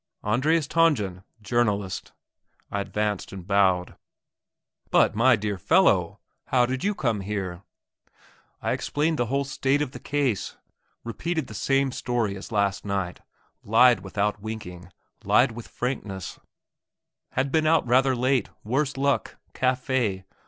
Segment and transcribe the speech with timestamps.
[0.23, 2.11] "Andreas Tangen journalist."
[2.71, 3.97] I advanced and bowed.
[4.89, 7.61] "But, my dear fellow, how did you come here?"
[8.63, 10.57] I explained the whole state of the case,
[11.03, 13.19] repeated the same story as last night,
[13.61, 14.91] lied without winking,
[15.23, 16.39] lied with frankness
[17.33, 19.37] had been out rather late, worse luck...
[19.53, 20.23] café